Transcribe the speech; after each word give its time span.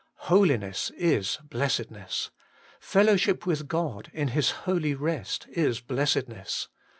Holiness 0.31 0.89
is 0.97 1.37
blessedness. 1.47 2.31
Fellowship 2.79 3.45
with 3.45 3.67
God 3.67 4.09
in 4.15 4.29
His 4.29 4.49
holy 4.65 4.95
rest 4.95 5.45
is 5.51 5.79
blessedness. 5.79 6.69